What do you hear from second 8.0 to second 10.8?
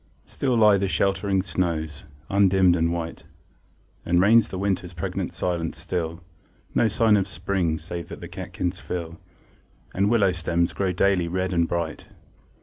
that the catkins fill, And willow stems